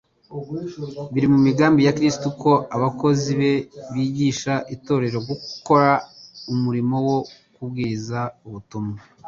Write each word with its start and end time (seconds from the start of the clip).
Biri 1.13 1.27
mu 1.33 1.39
migambi 1.47 1.79
ya 1.83 1.95
Kristo 1.97 2.27
ko 2.41 2.51
abakozi 2.75 3.31
be 3.39 3.51
bigisha 3.93 4.53
itorero 4.75 5.17
gukora 5.29 5.91
umurimo 6.53 6.95
wo 7.07 7.17
kubwiriza 7.53 8.19
ubutumwa. 8.47 8.99